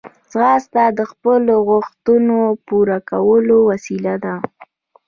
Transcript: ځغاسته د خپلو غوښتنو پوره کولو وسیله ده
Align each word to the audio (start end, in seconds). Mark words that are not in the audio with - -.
ځغاسته 0.31 0.83
د 0.97 1.01
خپلو 1.11 1.53
غوښتنو 1.69 2.39
پوره 2.67 2.99
کولو 3.09 3.57
وسیله 3.69 4.13
ده 4.23 4.35